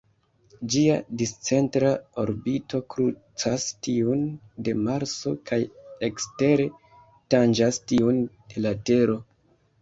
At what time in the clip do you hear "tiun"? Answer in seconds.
3.89-4.23, 7.93-8.19